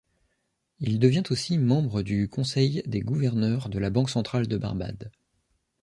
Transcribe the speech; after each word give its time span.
Il 0.79 0.97
devient 0.97 1.21
aussi 1.29 1.59
membre 1.59 2.01
du 2.01 2.27
conseil 2.27 2.81
des 2.87 3.01
gouverneurs 3.01 3.69
de 3.69 3.77
la 3.77 3.91
Banque 3.91 4.09
centrale 4.09 4.47
de 4.47 4.57
Barbade. 4.57 5.11